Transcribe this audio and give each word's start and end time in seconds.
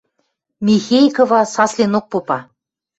Михей 0.65 1.07
кыва 1.15 1.41
сасленок 1.53 2.05
попа. 2.11 2.39